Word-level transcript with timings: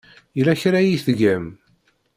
Yella 0.37 0.53
kra 0.61 0.77
ay 0.79 0.97
tgam? 1.05 1.45